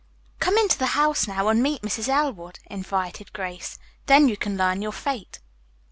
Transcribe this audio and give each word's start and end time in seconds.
"Come 0.39 0.57
into 0.57 0.79
the 0.79 0.97
house 0.97 1.27
now 1.27 1.47
and 1.49 1.61
meet 1.61 1.83
Mrs. 1.83 2.07
Elwood," 2.09 2.57
invited 2.65 3.33
Grace. 3.33 3.77
"Then 4.07 4.27
you 4.27 4.35
can 4.35 4.57
learn 4.57 4.81
your 4.81 4.91
fate." 4.91 5.37